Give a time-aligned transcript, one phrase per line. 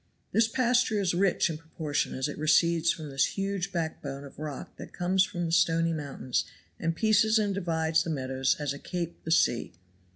[0.31, 4.77] This pasture is rich in proportion as it recedes from this huge backbone of rock
[4.77, 6.43] that comes from the stony mountains
[6.79, 9.73] and pierces and divides the meadows as a cape the sea.